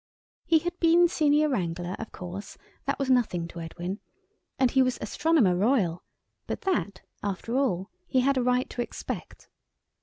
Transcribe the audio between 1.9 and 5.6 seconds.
of course; that was nothing to Edwin. And he was Astronomer